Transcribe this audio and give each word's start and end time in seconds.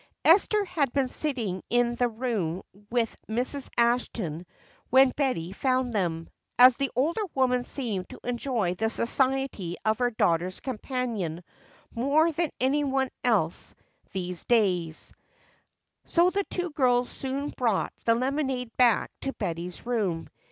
Esther 0.25 0.65
had 0.65 0.91
been 0.93 1.07
sitting 1.07 1.61
in 1.69 1.93
the 1.93 2.09
room 2.09 2.63
with 2.89 3.15
Mrs. 3.29 3.69
Ashton 3.77 4.47
when 4.89 5.11
Betty 5.11 5.51
found 5.51 5.93
them, 5.93 6.27
as 6.57 6.75
the 6.75 6.89
older 6.95 7.21
woman 7.35 7.63
seemed 7.63 8.09
to 8.09 8.19
enjoy 8.23 8.73
the 8.73 8.89
society 8.89 9.75
of 9.85 9.99
her 9.99 10.09
daughter's 10.09 10.59
companion 10.59 11.43
more 11.93 12.31
than 12.31 12.49
any 12.59 12.83
one's 12.83 13.11
else 13.23 13.75
these 14.11 14.43
days, 14.45 15.13
so 16.05 16.31
the 16.31 16.45
two 16.45 16.71
girls 16.71 17.07
soon 17.07 17.49
brought 17.49 17.93
the 18.03 18.15
lemonade 18.15 18.75
back 18.77 19.11
to 19.21 19.33
Betty's 19.33 19.85
room. 19.85 20.29